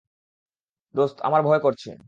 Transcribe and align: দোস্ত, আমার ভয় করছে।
দোস্ত, 0.95 1.17
আমার 1.21 1.41
ভয় 1.43 1.59
করছে। 1.59 1.91